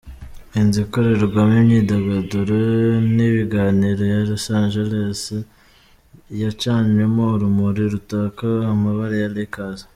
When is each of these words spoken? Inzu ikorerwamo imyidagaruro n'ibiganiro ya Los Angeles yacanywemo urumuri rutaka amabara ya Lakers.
Inzu 0.59 0.77
ikorerwamo 0.85 1.55
imyidagaruro 1.61 2.95
n'ibiganiro 3.15 4.03
ya 4.13 4.19
Los 4.29 4.45
Angeles 4.59 5.21
yacanywemo 6.41 7.23
urumuri 7.35 7.83
rutaka 7.93 8.47
amabara 8.73 9.15
ya 9.23 9.29
Lakers. 9.35 9.81